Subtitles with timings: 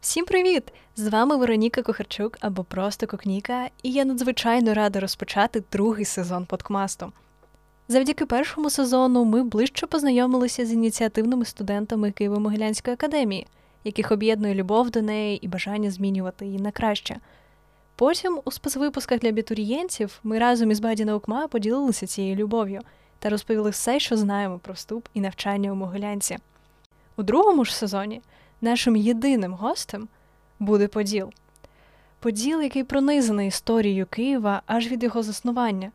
[0.00, 0.72] Всім привіт!
[0.96, 7.12] З вами Вероніка Кохарчук або просто Кокніка, і я надзвичайно рада розпочати другий сезон подкмасту.
[7.88, 13.46] Завдяки першому сезону ми ближче познайомилися з ініціативними студентами Києво-Могилянської академії,
[13.84, 17.16] яких об'єднує любов до неї і бажання змінювати її на краще.
[17.96, 22.80] Потім у спецвипусках для абітурієнтів ми разом із Баді Наукма поділилися цією любов'ю
[23.18, 26.38] та розповіли все, що знаємо про вступ і навчання у Могилянці.
[27.16, 28.20] У другому ж сезоні
[28.60, 30.08] нашим єдиним гостем
[30.58, 31.32] буде Поділ.
[32.20, 35.92] Поділ, який пронизаний історією Києва аж від його заснування,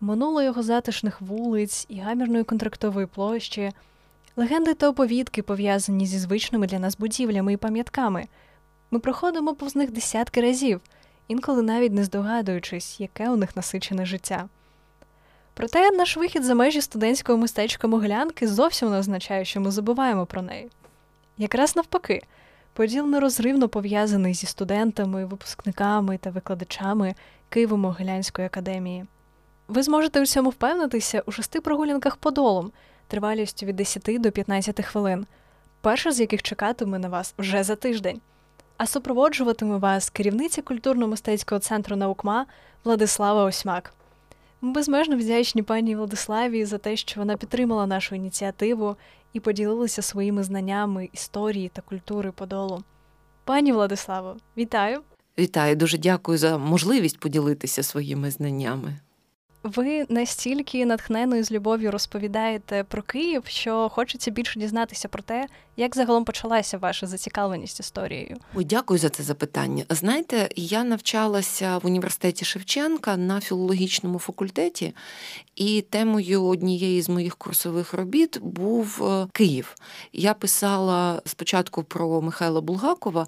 [0.00, 3.72] минуло його затишних вулиць і гамірної контрактової площі,
[4.36, 8.26] легенди та оповідки, пов'язані зі звичними для нас будівлями і пам'ятками.
[8.90, 10.80] Ми проходимо повз них десятки разів,
[11.28, 14.48] інколи навіть не здогадуючись, яке у них насичене життя.
[15.54, 20.42] Проте наш вихід за межі студентського мистечка Могилянки зовсім не означає, що ми забуваємо про
[20.42, 20.70] неї.
[21.38, 22.22] Якраз навпаки,
[22.72, 27.14] поділ нерозривно пов'язаний зі студентами, випускниками та викладачами
[27.50, 29.06] Києво-Могилянської академії.
[29.68, 32.72] Ви зможете у цьому впевнитися у шести прогулянках подолом,
[33.06, 35.26] тривалістю від 10 до 15 хвилин,
[35.80, 38.20] перша з яких чекатиме на вас вже за тиждень.
[38.76, 42.46] А супроводжуватиме вас керівниця культурно-мистецького центру наукма
[42.84, 43.92] Владислава Осьмак.
[44.60, 48.96] Ми безмежно вдячні пані Владиславі за те, що вона підтримала нашу ініціативу
[49.32, 52.84] і поділилася своїми знаннями історії та культури Подолу.
[53.44, 55.00] Пані Владиславо, вітаю!
[55.38, 59.00] Вітаю, дуже дякую за можливість поділитися своїми знаннями.
[59.74, 65.46] Ви настільки натхнено і з любов'ю розповідаєте про Київ, що хочеться більше дізнатися про те,
[65.76, 68.36] як загалом почалася ваша зацікавленість історією.
[68.54, 69.84] Ой, дякую за це запитання.
[69.88, 74.94] Знаєте, я навчалася в університеті Шевченка на філологічному факультеті,
[75.56, 79.74] і темою однієї з моїх курсових робіт був е, Київ.
[80.12, 83.26] Я писала спочатку про Михайла Булгакова,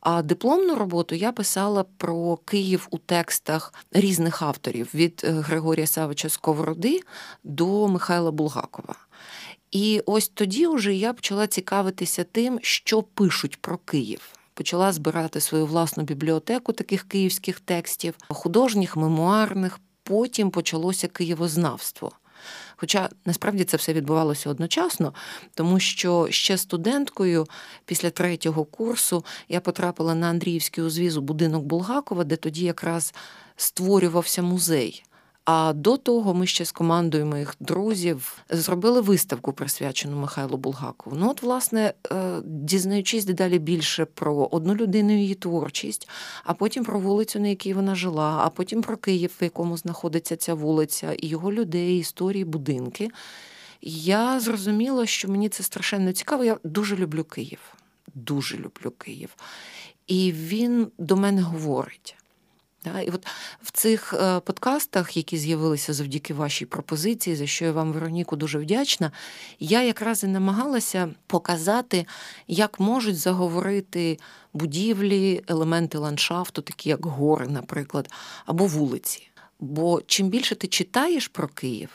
[0.00, 5.32] а дипломну роботу я писала про Київ у текстах різних авторів від е,
[5.72, 7.00] Григорія Савича Сковороди
[7.44, 8.94] до Михайла Булгакова.
[9.70, 14.20] І ось тоді вже я почала цікавитися тим, що пишуть про Київ.
[14.54, 19.80] Почала збирати свою власну бібліотеку таких київських текстів, художніх, мемуарних.
[20.02, 22.12] Потім почалося києвознавство.
[22.76, 25.14] Хоча насправді це все відбувалося одночасно,
[25.54, 27.46] тому що ще студенткою
[27.84, 33.14] після третього курсу я потрапила на Андріївський узвіз у будинок Булгакова, де тоді якраз
[33.56, 35.04] створювався музей.
[35.44, 41.16] А до того ми ще з командою моїх друзів зробили виставку, присвячену Михайлу Булгакову.
[41.16, 46.08] Ну, от, власне, е, дізнаючись дедалі більше про одну людину її творчість,
[46.44, 50.36] а потім про вулицю, на якій вона жила, а потім про Київ, в якому знаходиться
[50.36, 53.10] ця вулиця, і його людей, історії, будинки.
[53.82, 56.44] Я зрозуміла, що мені це страшенно цікаво.
[56.44, 57.60] Я дуже люблю Київ.
[58.14, 59.28] Дуже люблю Київ.
[60.06, 62.16] І він до мене говорить.
[62.84, 63.26] І от
[63.62, 68.58] в цих е, подкастах, які з'явилися завдяки вашій пропозиції, за що я вам, Вероніку, дуже
[68.58, 69.12] вдячна,
[69.60, 72.06] я якраз і намагалася показати,
[72.48, 74.18] як можуть заговорити
[74.52, 78.10] будівлі, елементи ландшафту, такі як гори, наприклад,
[78.46, 79.28] або вулиці.
[79.60, 81.90] Бо чим більше ти читаєш про Київ,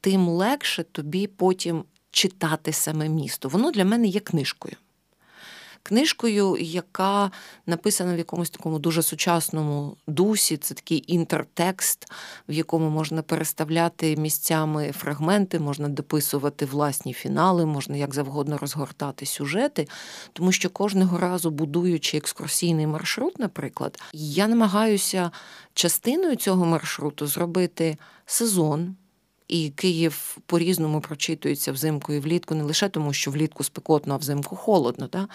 [0.00, 3.48] тим легше тобі потім читати саме місто.
[3.48, 4.76] Воно для мене є книжкою
[5.84, 7.30] книжкою, яка
[7.66, 10.56] написана в якомусь такому дуже сучасному дусі.
[10.56, 12.12] Це такий інтертекст,
[12.48, 19.88] в якому можна переставляти місцями фрагменти, можна дописувати власні фінали, можна як завгодно розгортати сюжети,
[20.32, 25.30] тому що кожного разу, будуючи екскурсійний маршрут, наприклад, я намагаюся
[25.74, 27.96] частиною цього маршруту зробити
[28.26, 28.96] сезон.
[29.48, 34.56] І Київ по-різному прочитується взимку і влітку, не лише тому, що влітку спекотно, а взимку
[34.56, 35.28] холодно, да?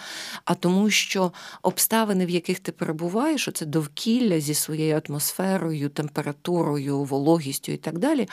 [0.44, 1.32] а тому, що
[1.62, 8.28] обставини, в яких ти перебуваєш, це довкілля зі своєю атмосферою, температурою, вологістю і так далі,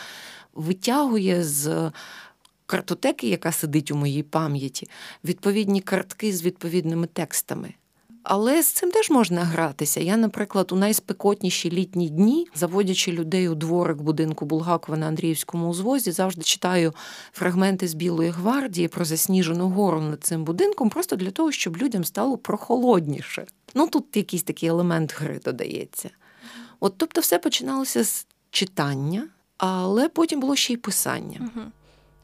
[0.53, 1.91] витягує з.
[2.69, 4.89] Картотеки, яка сидить у моїй пам'яті,
[5.23, 7.73] відповідні картки з відповідними текстами.
[8.29, 9.99] Але з цим теж можна гратися.
[9.99, 16.11] Я, наприклад, у найспекотніші літні дні, заводячи людей у дворик будинку Булгакова на Андріївському узвозі,
[16.11, 16.93] завжди читаю
[17.33, 22.03] фрагменти з Білої гвардії про засніжену гору над цим будинком, просто для того, щоб людям
[22.03, 23.45] стало прохолодніше.
[23.73, 26.09] Ну тут якийсь такий елемент гри додається.
[26.79, 29.27] От тобто, все починалося з читання,
[29.57, 31.51] але потім було ще й писання.
[31.55, 31.65] Угу.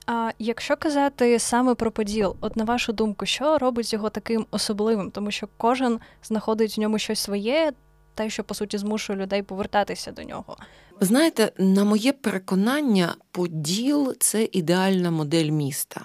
[0.06, 5.12] А якщо казати саме про поділ, от на вашу думку, що робить його таким особливим?
[5.12, 7.72] Тому що кожен знаходить в ньому щось своє,
[8.16, 10.58] те, що по суті змушує людей повертатися до нього.
[11.00, 16.02] Знаєте, на моє переконання, поділ це ідеальна модель міста,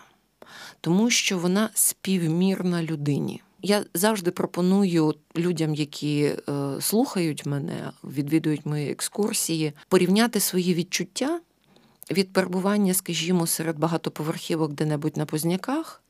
[0.80, 3.42] тому що вона співмірна людині.
[3.62, 6.36] Я завжди пропоную людям, які е,
[6.80, 11.40] слухають мене, відвідують мої екскурсії, порівняти свої відчуття
[12.10, 16.02] від перебування, скажімо, серед багатоповерхівок де-небудь на Позняках,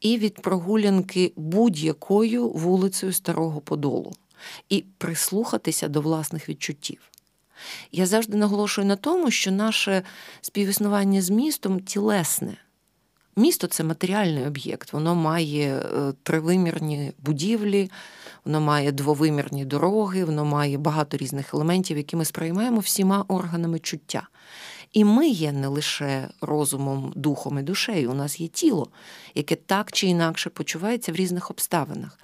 [0.00, 4.12] і від прогулянки будь-якою вулицею Старого Подолу,
[4.68, 7.00] і прислухатися до власних відчуттів.
[7.92, 10.02] Я завжди наголошую на тому, що наше
[10.40, 12.56] співіснування з містом тілесне.
[13.36, 17.90] Місто це матеріальний об'єкт, воно має е, тривимірні будівлі,
[18.44, 24.28] воно має двовимірні дороги, воно має багато різних елементів, які ми сприймаємо всіма органами чуття.
[24.92, 28.88] І ми є не лише розумом, духом і душею, у нас є тіло,
[29.34, 32.18] яке так чи інакше почувається в різних обставинах.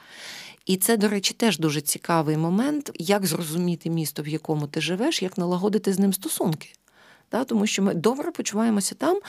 [0.66, 5.22] І це, до речі, теж дуже цікавий момент, як зрозуміти місто, в якому ти живеш,
[5.22, 6.69] як налагодити з ним стосунки.
[7.46, 9.20] Тому що ми добре почуваємося там,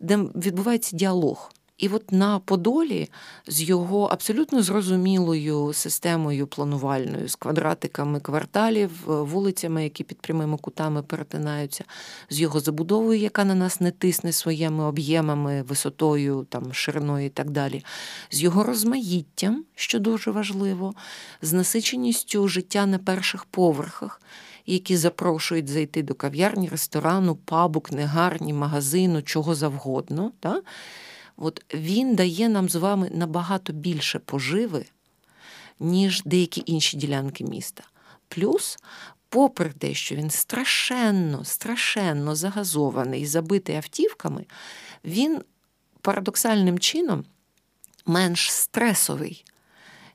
[0.00, 1.52] де відбувається діалог.
[1.80, 3.08] І от на Подолі
[3.46, 11.02] з його абсолютно зрозумілою системою планувальною, з квадратиками кварталів, е, вулицями, які під прямими кутами
[11.02, 11.84] перетинаються,
[12.30, 17.50] з його забудовою, яка на нас не тисне своїми об'ємами, висотою, там, шириною і так
[17.50, 17.84] далі,
[18.30, 20.94] з його розмаїттям, що дуже важливо,
[21.42, 24.20] з насиченістю життя на перших поверхах.
[24.66, 30.32] Які запрошують зайти до кав'ярні, ресторану, пабу, книгарні, магазину, чого завгодно.
[30.42, 30.62] Да?
[31.42, 34.84] От він дає нам з вами набагато більше поживи,
[35.80, 37.84] ніж деякі інші ділянки міста.
[38.28, 38.78] Плюс,
[39.28, 44.44] попри те, що він страшенно, страшенно загазований і забитий автівками,
[45.04, 45.42] він
[46.00, 47.24] парадоксальним чином
[48.06, 49.44] менш стресовий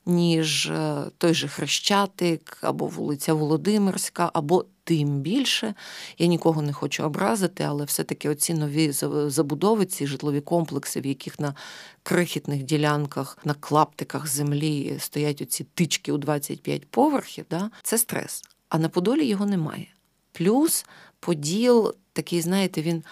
[0.06, 5.74] ніж е, той же Хрещатик, або вулиця Володимирська, або тим більше.
[6.18, 8.92] Я нікого не хочу образити, але все-таки оці нові
[9.28, 11.56] забудови, ці житлові комплекси, в яких на
[12.04, 18.44] крихітних ділянках, на клаптиках землі стоять оці тички у 25 поверхів, да, це стрес.
[18.70, 19.88] А на Подолі його немає.
[20.32, 20.86] Плюс
[21.20, 23.04] Поділ такий, знаєте, він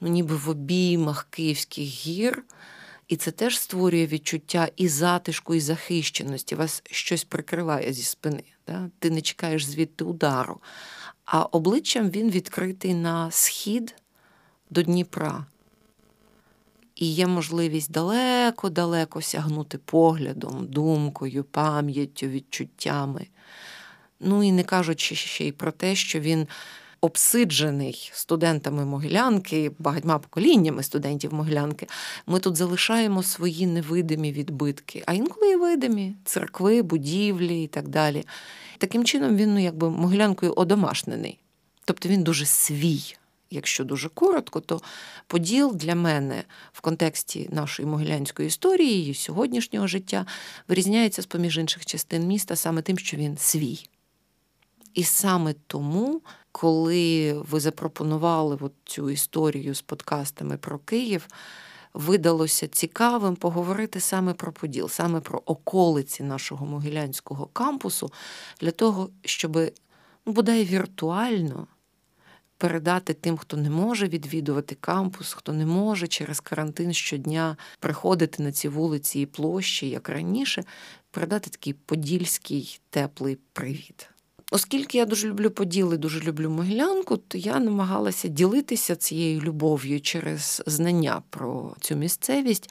[0.00, 2.42] ну, ніби в обіймах Київських гір.
[3.08, 6.54] І це теж створює відчуття і затишку, і захищеності.
[6.54, 8.42] Вас щось прикриває зі спини.
[8.66, 8.90] Да?
[8.98, 10.60] Ти не чекаєш звідти удару.
[11.24, 13.94] А обличчям він відкритий на схід
[14.70, 15.46] до Дніпра.
[16.94, 23.26] І є можливість далеко-далеко сягнути поглядом, думкою, пам'яттю, відчуттями.
[24.20, 26.46] Ну і не кажучи ще й про те, що він
[27.00, 31.86] обсиджений студентами Могилянки, багатьма поколіннями студентів Могилянки,
[32.26, 38.24] ми тут залишаємо свої невидимі відбитки, а інколи і видимі церкви, будівлі і так далі.
[38.78, 41.38] Таким чином він ну, якби Могилянкою одомашнений.
[41.84, 43.14] Тобто він дуже свій.
[43.50, 44.80] Якщо дуже коротко, то
[45.26, 50.26] поділ для мене в контексті нашої могилянської історії і сьогоднішнього життя
[50.68, 53.88] вирізняється з поміж інших частин міста саме тим, що він свій.
[54.98, 56.22] І саме тому
[56.52, 61.28] коли ви запропонували от цю історію з подкастами про Київ,
[61.94, 68.12] видалося цікавим поговорити саме про Поділ, саме про околиці нашого могилянського кампусу,
[68.60, 69.56] для того, щоб
[70.26, 71.66] ну, бодай віртуально.
[72.56, 78.52] Передати тим, хто не може відвідувати кампус, хто не може через карантин щодня приходити на
[78.52, 80.64] ці вулиці і площі, як раніше,
[81.10, 84.10] передати такий подільський теплий привіт.
[84.50, 90.62] Оскільки я дуже люблю поділи, дуже люблю могилянку, то я намагалася ділитися цією любов'ю через
[90.66, 92.70] знання про цю місцевість.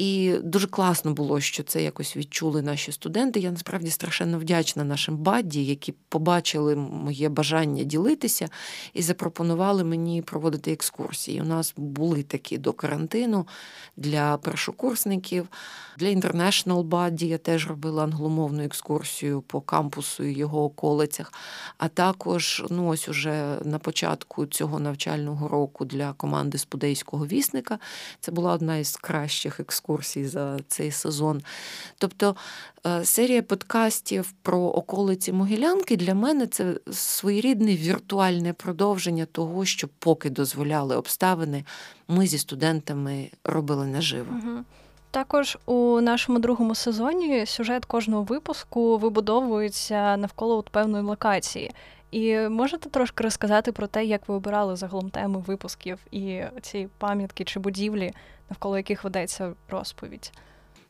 [0.00, 3.40] І дуже класно було, що це якось відчули наші студенти.
[3.40, 8.48] Я насправді страшенно вдячна нашим бадді, які побачили моє бажання ділитися
[8.94, 11.40] і запропонували мені проводити екскурсії.
[11.40, 13.46] У нас були такі до карантину
[13.96, 15.48] для першокурсників,
[15.98, 21.32] для International Бадді я теж робила англомовну екскурсію по кампусу і його околицях.
[21.78, 27.78] А також ну ось уже на початку цього навчального року для команди Спудейського вісника
[28.20, 31.42] це була одна із кращих екскурсій екскурсій за цей сезон.
[31.98, 32.36] Тобто
[32.86, 40.30] е, серія подкастів про околиці Могилянки для мене це своєрідне віртуальне продовження того, що поки
[40.30, 41.64] дозволяли обставини,
[42.08, 44.32] ми зі студентами робили наживо.
[44.32, 44.64] Угу.
[45.10, 51.70] Також у нашому другому сезоні сюжет кожного випуску вибудовується навколо певної локації.
[52.10, 57.44] І можете трошки розказати про те, як ви обирали загалом теми випусків і ці пам'ятки
[57.44, 58.12] чи будівлі,
[58.50, 60.32] навколо яких ведеться розповідь?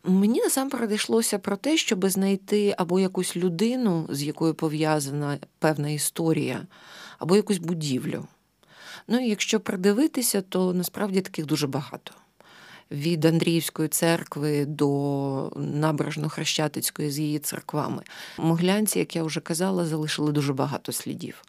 [0.05, 6.67] Мені насамперед йшлося про те, щоб знайти або якусь людину, з якою пов'язана певна історія,
[7.19, 8.27] або якусь будівлю.
[9.09, 12.13] Ну і якщо придивитися, то насправді таких дуже багато.
[12.91, 14.89] Від Андріївської церкви до
[15.57, 18.03] Набережно-Хрещатицької з її церквами.
[18.39, 21.43] Моглянці, як я вже казала, залишили дуже багато слідів.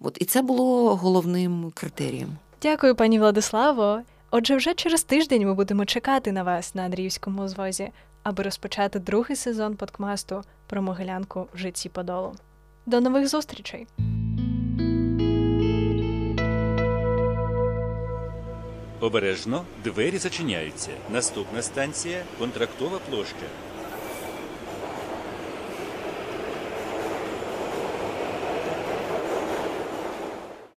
[0.00, 2.28] От і це було головним критерієм.
[2.62, 4.02] Дякую, пані Владиславо.
[4.30, 7.90] Отже, вже через тиждень ми будемо чекати на вас на Андріївському узвозі,
[8.22, 12.32] аби розпочати другий сезон подкмасту про Могилянку в житті Подолу.
[12.86, 13.86] До нових зустрічей!
[19.00, 20.90] Обережно двері зачиняються.
[21.12, 23.34] Наступна станція контрактова площа.